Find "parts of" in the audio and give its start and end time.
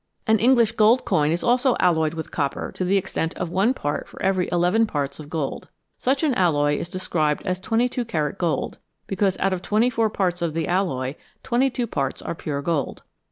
4.87-5.29, 10.09-10.55